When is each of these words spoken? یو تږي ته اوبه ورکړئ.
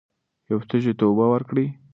یو 0.49 0.59
تږي 0.69 0.93
ته 0.97 1.03
اوبه 1.07 1.25
ورکړئ. 1.29 1.67